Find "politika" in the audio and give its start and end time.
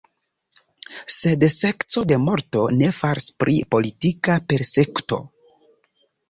3.77-4.39